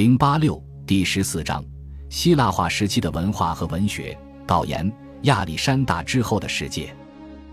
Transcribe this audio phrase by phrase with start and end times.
[0.00, 1.62] 零八六第十四章：
[2.08, 4.18] 希腊化时期的文化和文学。
[4.46, 4.90] 导言：
[5.24, 6.96] 亚历山大之后的世界。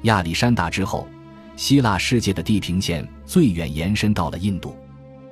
[0.03, 1.05] 亚历山大之后，
[1.57, 4.73] 希腊世界的地平线最远延伸到了印度。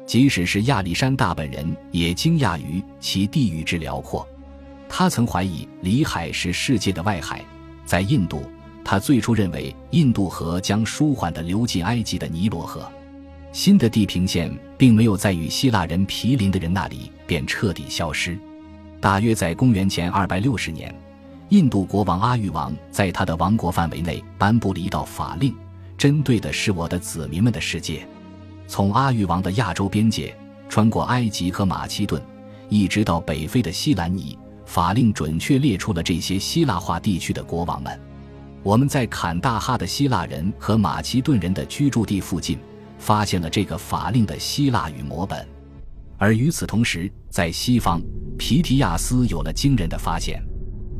[0.06, 4.28] 即使是亚历山大本人，也惊讶于其地域之辽阔。
[4.90, 7.42] 他曾怀疑里海是世界的外海。
[7.86, 8.44] 在印度，
[8.84, 12.92] 他最初认为印度河将舒缓地流进埃及的尼罗河。
[13.56, 18.38] 新的地平线并没有在与希腊人毗邻的人那里便彻底消失。
[19.00, 20.94] 大约在公元前二百六十年，
[21.48, 25.56] 印度国王阿育王在他的王国范围内颁布了一道法令，
[25.98, 28.06] 针对的是我的子民们的世界。
[28.68, 30.36] 从阿育王的亚洲边界，
[30.68, 32.22] 穿过埃及和马其顿，
[32.68, 37.98] 一直到北非的西兰尼，法令准确列出了这些希腊化地区的国王们。
[38.64, 42.60] 我们在坎大哈的希腊人和马其顿人的居住地附近，
[42.98, 45.48] 发现了这个法令的希腊语摹本。
[46.18, 48.02] 而与此同时，在西方，
[48.38, 50.42] 皮提亚斯有了惊人的发现。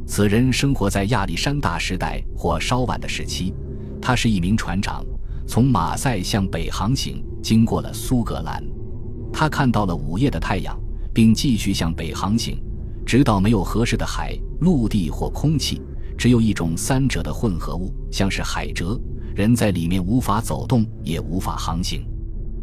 [0.08, 3.54] 此人生活在亚历山大时代或稍晚的时期，
[4.02, 5.04] 他是一名船长，
[5.48, 7.24] 从马赛向北航行。
[7.42, 8.64] 经过了苏格兰，
[9.32, 10.76] 他看到了午夜的太阳，
[11.14, 12.60] 并继续向北航行，
[13.06, 15.80] 直到没有合适的海、陆地或空气，
[16.18, 19.00] 只有一种三者的混合物，像是海蜇，
[19.36, 22.04] 人在里面无法走动，也无法航行。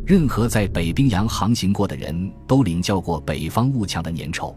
[0.07, 4.55] 任何在北冰洋航行过的人都领教过北方雾墙的粘稠。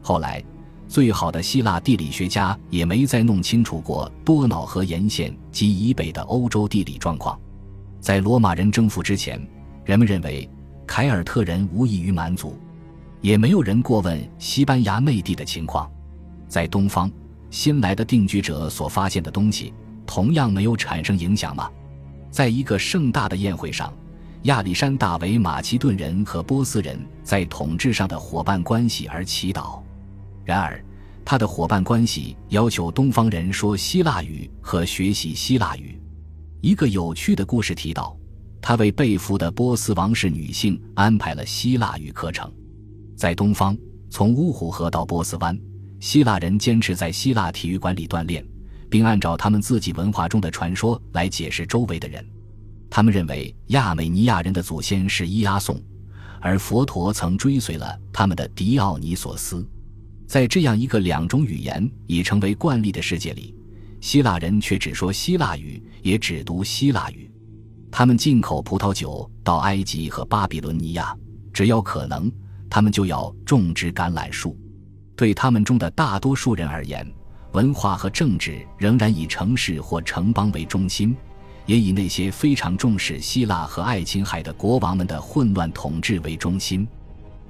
[0.00, 0.44] 后来，
[0.86, 7.36] 最好的希腊地理学家也没再弄清楚过多瑙河沿线及以北的欧洲地理状况。
[7.98, 9.40] 在罗马人征服之前。
[9.86, 10.50] 人们认为
[10.84, 12.58] 凯尔特人无异于蛮族，
[13.20, 15.88] 也没有人过问西班牙内地的情况。
[16.48, 17.08] 在东方，
[17.50, 19.72] 新来的定居者所发现的东西，
[20.06, 21.70] 同样没有产生影响吗？
[22.30, 23.92] 在一个盛大的宴会上，
[24.42, 29.80] 亚历山大为马其顿人和波斯人在统治上的伙伴关系而祈祷。
[30.44, 30.82] 然而，
[31.24, 36.00] 他的伙伴关系要求东方人说希腊语和学习希腊语。
[36.60, 38.16] 一个有趣的故事提到。
[38.58, 42.52] 他为被俘的波斯王室女性安排了希腊语课程。
[43.16, 43.78] 在东方，
[44.10, 45.56] 从乌虎河到波斯湾，
[46.00, 48.44] 希腊人坚持在希腊体育馆里锻炼，
[48.90, 52.24] 并按照他们自己文化中的传说来解释周围的人。
[52.88, 55.82] 他们认为亚美尼亚人的祖先是伊阿宋，
[56.40, 59.66] 而佛陀曾追随了他们的狄奥尼索斯。
[60.26, 63.54] 在这样一个两种语言已成为惯例的世界里，
[64.00, 67.30] 希腊人却只说希腊语，也只读希腊语。
[67.90, 71.16] 他们进口葡萄酒到埃及和巴比伦尼亚，
[71.52, 72.30] 只要可能，
[72.68, 74.56] 他们就要种植橄榄树。
[75.14, 77.06] 对他们中的大多数人而言，
[77.56, 81.16] 文化和政治仍然以城市或城邦为中心，
[81.64, 86.86] 也以那些非常重视希腊和爱琴海的国王们的混乱统治为中心。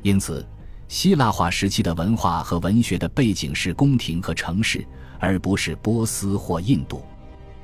[0.03, 0.47] 因此，
[0.87, 4.87] 希腊化时期的文化和文学的背景是宫廷和城市，
[5.19, 7.03] 而不是波斯或印度。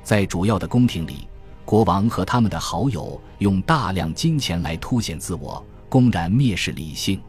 [0.03, 1.29] 在主要的宫廷里。
[1.65, 7.21] 国王和他们的好友用大量金钱来凸显自我，公然蔑视理性。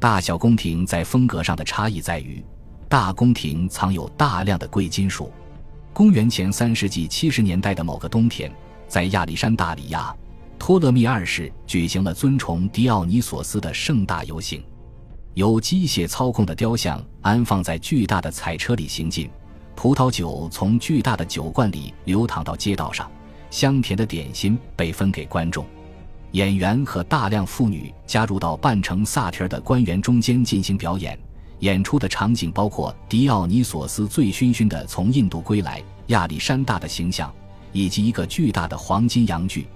[0.00, 2.42] 大小宫廷在风格上的差异在于，
[2.88, 5.32] 大宫廷藏有大量的贵金属。
[5.92, 8.52] 公元前三世纪七十年代的某个冬天，
[8.86, 10.14] 在亚历山大里亚，
[10.58, 14.62] 托勒密二世举行了尊崇狄奥尼索斯的盛大游行。
[15.34, 19.28] 由机械操控的雕像安放在巨大的彩车里行进，
[19.74, 23.10] 葡萄酒从巨大的酒罐里流淌到街道上。
[23.50, 25.64] 香甜的点心被分给观众，
[26.32, 31.18] 演员和大量妇女加入到扮成萨提尔的官员中间进行表演。
[31.60, 37.32] 演出的场景包括狄奥尼索斯醉醺醺的从印度归来、亚历山大的形象，
[37.72, 39.66] 以及一个巨大的黄金羊具。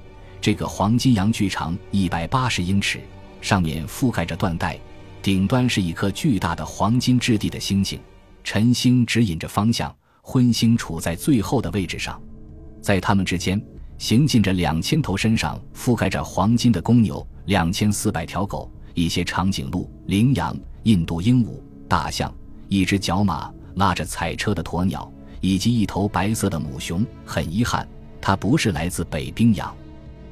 [0.41, 3.01] 这个黄金羊具长一百八十英尺，
[3.41, 4.79] 上面覆盖着缎带，
[5.23, 7.99] 顶端是一颗巨大的黄金质地的星星，
[8.45, 12.21] 晨星指引着方向，昏星处在最后的位置上。
[12.81, 13.63] 在他们之间
[13.99, 21.61] 行进着两千头身上覆盖着黄金的公牛，两千四百条狗，一些长颈鹿、羚羊、印度鹦鹉、
[21.91, 22.33] 大象，
[22.69, 27.05] 一只角马拉着彩车的鸵鸟，以及一头白色的母熊。
[27.27, 27.85] 很遗憾，
[28.21, 29.75] 它不是来自北冰洋。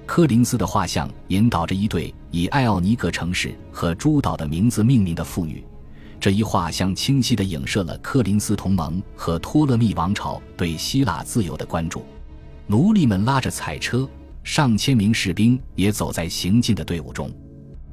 [0.06, 5.64] 柯林斯的画像引导着一对以艾奥尼格城市和诸岛的名字命名的妇女。
[6.20, 12.04] 这一画像清晰地影射了柯林斯同盟和托勒密王朝对希腊自由的关注。
[12.68, 14.08] 奴隶们拉着彩车，
[14.44, 17.28] 上千名士兵也走在行进的队伍中。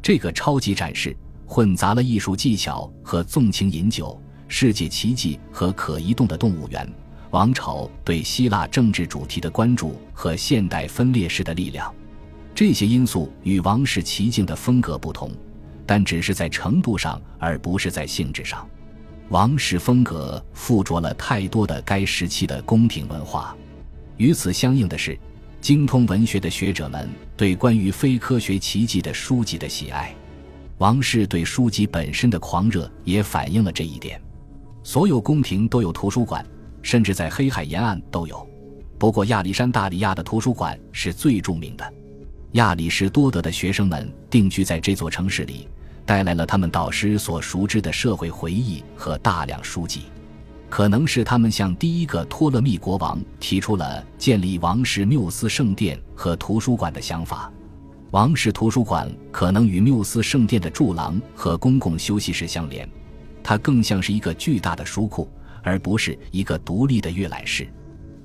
[0.04, 6.88] 这个超级展示混杂了艺术技巧和纵情饮酒、世界奇迹和可移动的动物园、
[7.32, 11.94] 王朝对希腊政治主题的关注和现代分裂式的力量。
[12.54, 15.30] 这些因素与王室奇境的风格不同，
[15.86, 18.68] 但只是在程度上，而不是在性质上。
[19.30, 23.56] 王室风格附着了太多的该时期的宫廷文化。
[24.18, 25.18] 与此相应的是，
[25.60, 30.16] 精通文学的学者们对关于非科学奇迹的书籍的喜爱。
[30.78, 34.22] 王室对书籍本身的狂热也反映了这一点。
[34.84, 36.46] 所有宫廷都有图书馆，
[36.82, 38.48] 甚至在黑海沿岸都有。
[38.98, 41.94] 不过，亚历山大里亚的图书馆是最著名的。
[42.52, 45.68] 亚里士多德的学生们定居在这座城市里，
[46.06, 50.04] 带来了他们导师所熟知的社会回忆和大量书籍。
[50.70, 57.52] 可能是他们向第一个托勒密国王提出了建立王室缪斯圣殿和图书馆的想法。
[58.16, 62.90] 王室图书馆可能与缪斯圣殿的柱廊和公共休息室相连，
[63.44, 65.30] 它更像是一个巨大的书库，
[65.62, 67.68] 而不是一个独立的阅览室。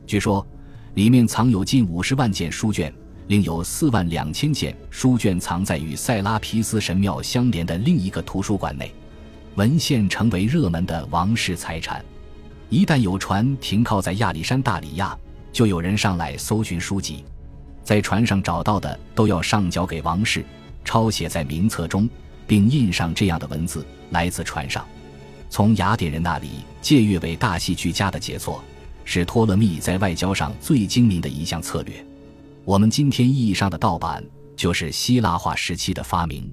[0.06, 0.46] 据说，
[0.94, 2.94] 里面藏有近五十万件书卷，
[3.26, 8.94] 另有四万两千件书卷藏在与塞拉皮斯神庙相连的另一个图书馆内。
[9.56, 12.00] 文献成为热门的王室财产。
[12.68, 15.18] 一旦有船停靠在亚历山大里亚，
[15.50, 17.24] 就有人上来搜寻书籍。
[17.82, 20.44] 在船上找到的都要上交给王室，
[20.84, 22.08] 抄写在名册中，
[22.46, 24.86] 并印上这样的文字：“来自船上，
[25.48, 26.48] 从雅典人那里
[26.80, 28.62] 借阅为大戏剧家的杰作，
[29.04, 31.94] 是托勒密在外交上最精明的一项策略。”
[32.64, 34.22] 我们今天意义上的盗版
[34.54, 36.48] 就是希腊化时期的发明，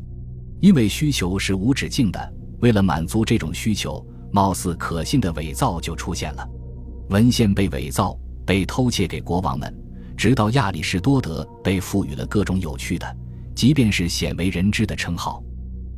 [0.62, 2.34] 因为需求是无止境的。
[2.60, 6.48] 为了满足这种需求，貌似可信的伪造就出现了，
[7.10, 9.87] 文献被伪造，被偷窃给国王们。
[10.18, 13.16] 直到亚里士多德被赋予了各种有趣的，
[13.54, 15.42] 即便是鲜为人知的称号，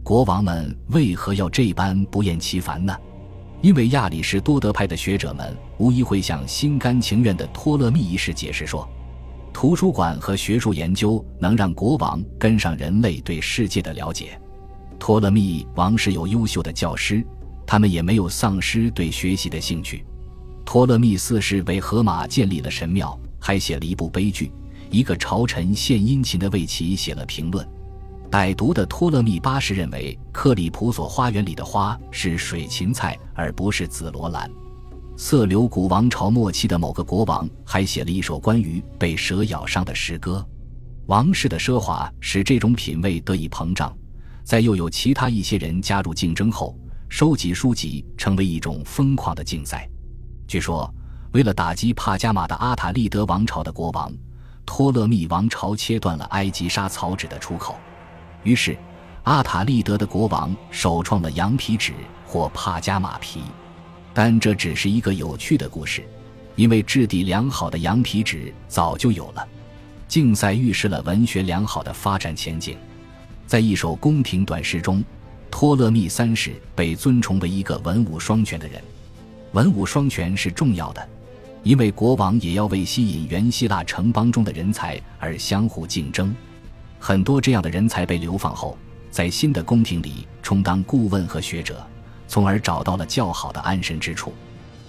[0.04, 2.94] 国王们为何要这般不厌其烦呢？
[3.62, 8.88] 因为亚里士多德派的学者们无疑会向心甘情愿的托勒密一世解释说，
[9.54, 14.40] 图书馆和学术研究能让国王跟上人类对世界的了解。
[15.00, 17.26] 托勒密王室有优秀的教师，
[17.66, 20.06] 他们也没有丧失对学习的兴趣。
[20.66, 23.18] 托勒密四世为荷马建立了神庙。
[23.40, 24.52] 还写了一部悲剧，
[24.92, 27.68] 一个朝臣献殷勤的为其写了评论。
[28.30, 34.48] 歹毒的托勒密八世认为克里普索花园里的花是水芹菜，而不是紫罗兰。
[35.18, 40.48] 色流古王朝末期的某个国王还写了一首关于被蛇咬伤的诗歌。
[41.08, 43.98] 王室的奢华使这种品味得以膨胀，
[44.44, 46.78] 在又有其他一些人加入竞争后，
[47.10, 49.90] 收集书籍成为一种疯狂的竞赛。
[50.48, 50.94] 据说。
[51.32, 54.12] 为了打击帕加马的阿塔利德王朝的国王，
[54.66, 57.76] 托勒密王朝切断了埃及沙草纸的出口。
[58.44, 58.76] 于是，
[59.24, 61.94] 阿塔利德的国王首创了羊皮纸
[62.26, 63.42] 或帕加马皮。
[64.12, 66.04] 但这只是一个有趣的故事，
[66.56, 69.48] 因为质地良好的羊皮纸早就有了。
[70.08, 72.76] 竞赛预示了文学良好的发展前景。
[73.46, 75.04] 在一首宫廷短诗中，
[75.52, 78.82] 托勒密三世被尊崇为一个文武双全的人。
[79.52, 81.08] 文武双全是重要的。
[81.64, 86.34] 因为国王也要为吸引原希腊城邦中的人才而相互竞争，
[87.00, 88.78] 很多这样的人才被流放后，
[89.12, 91.86] 在新的宫廷里充当顾问和学者，
[92.28, 94.34] 从而找到了较好的安身之处。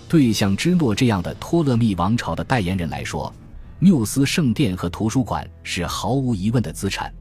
[0.08, 3.32] 对像芝诺这样的托勒密王朝的代言人来说，
[3.78, 7.12] 缪斯圣殿和图书馆是毫无疑问的资产。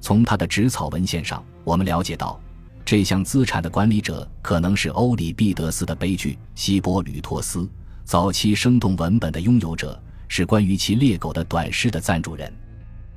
[0.00, 2.38] 从他的纸草文献上，我们了解到，
[2.84, 7.60] 这项资产的管理者可能是欧里庇得斯的悲剧《希波吕托斯》。
[8.06, 12.52] 早期生动文本的拥有者是关于其猎狗的短诗的赞助人，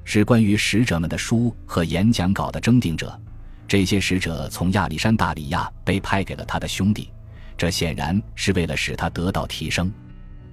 [0.04, 3.18] 是关于使者们的书和演讲稿的征订者。
[3.68, 7.12] 这些使者从亚历山大里亚被派给了他的兄弟，
[7.56, 9.92] 这显然是为了使他得到提升。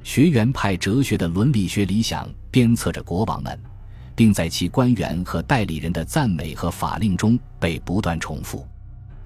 [0.02, 3.58] 学园派哲学的伦理学理想鞭策着国王们，
[4.14, 8.68] 并在其官员和代理人的赞美和法令中被不断重复。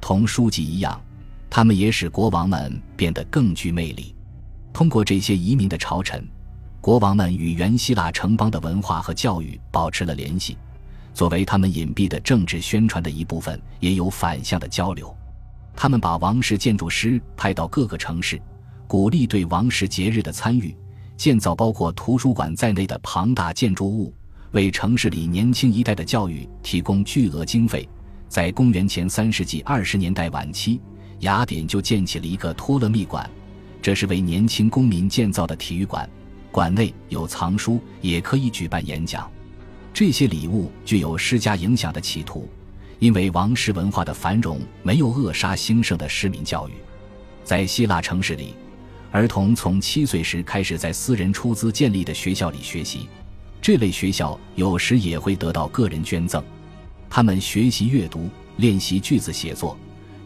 [0.00, 1.02] 同书籍一样，
[1.50, 4.14] 他们也使国王们变得更具魅力。
[4.72, 6.26] 通过这些移民的朝臣，
[6.80, 10.56] 国王们与原希腊城邦的文化和教育保持了联系。
[11.12, 15.14] 作为他们隐蔽的政治宣传的一部分，也有反向的交流。
[15.74, 18.40] 他们把王室建筑师派到各个城市，
[18.86, 20.74] 鼓励对王室节日的参与，
[21.16, 24.14] 建造包括图书馆在内的庞大建筑物，
[24.52, 27.88] 为城市里年轻一代的教育提供巨额经费。
[28.28, 30.80] 在公元前三世纪二十年代晚期，
[31.20, 33.28] 雅典就建起了一个托勒密馆。
[33.82, 36.08] 这是为年轻公民建造的体育馆，
[36.50, 39.30] 馆内有藏书，也可以举办演讲。
[39.92, 42.48] 这些礼物具有施加影响的企图，
[42.98, 46.72] 因为王室文化的繁荣没有扼杀兴盛的市民教育。
[47.42, 48.54] 在希腊城市里，
[49.10, 53.08] 儿童从七岁时开始在私人出资建立的学校里学习，
[53.60, 56.42] 这类学校有时也会得到个人捐赠。
[57.08, 59.76] 他们学习阅读、练习句子写作。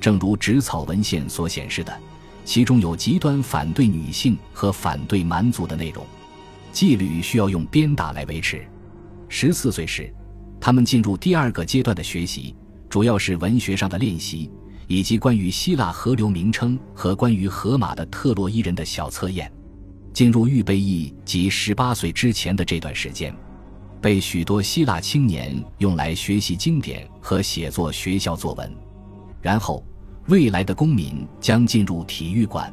[0.01, 1.99] 正如纸草文献所显示的，
[2.45, 6.05] 其中有极端反对女性和反对蛮族的内容。
[6.73, 8.65] 纪律需要用鞭打来维持。
[9.29, 10.13] 十四岁时，
[10.61, 12.55] 他们进入第二个阶段的学习，
[12.89, 14.51] 主要是文学上的练习，
[14.87, 19.51] 以及关于希腊河流名称和关于荷马的特洛伊人的小测验。
[20.13, 23.35] 进入预备役及十八岁之前的这段时间，
[24.01, 28.73] 被许多希腊青年用来学习经典和写作学校作文。
[29.41, 29.85] 然后，
[30.29, 32.73] 未来的公民将进入体育馆，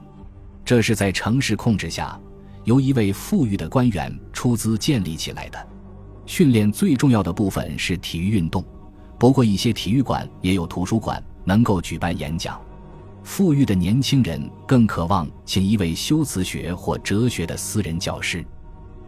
[0.63, 2.17] 这是在城市控制下
[2.63, 5.67] 由一位富裕的官员出资建立起来的。
[6.25, 8.63] 训练最重要的部分是体育运动，
[9.19, 12.59] 不过一些体育馆也有图书馆，能够举办演讲。
[13.21, 18.45] 富裕的年轻人更渴望请一位修辞学或哲学的私人教师。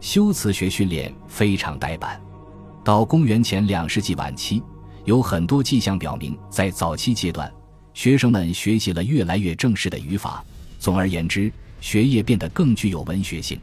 [0.00, 2.20] 修辞学训练非常呆板。
[2.84, 4.62] 到公元前两世纪晚期，
[5.06, 7.50] 有很多迹象表明，在早期阶段，
[7.94, 10.44] 学生们学习了越来越正式的语法。
[10.78, 13.58] 总而言之，学业变得更具有文学性。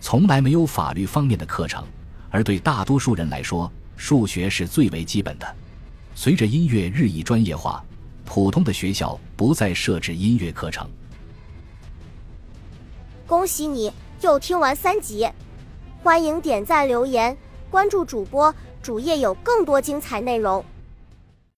[0.00, 1.82] 从来没有法律方面的课程，
[2.28, 5.56] 而对大多数人来说，数学是最为基本的。
[6.14, 7.82] 随着音乐日益专业化。
[8.32, 10.88] 普通的学校不再设置音乐课程。
[13.26, 15.28] 恭喜你又听完三集，
[16.04, 17.36] 欢迎点赞、留言、
[17.72, 20.64] 关注主播，主页有更多精彩内容。